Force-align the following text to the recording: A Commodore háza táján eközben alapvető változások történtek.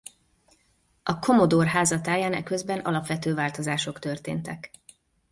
A 1.03 1.19
Commodore 1.19 1.69
háza 1.69 2.01
táján 2.01 2.33
eközben 2.33 2.79
alapvető 2.79 3.33
változások 3.33 3.99
történtek. 3.99 4.71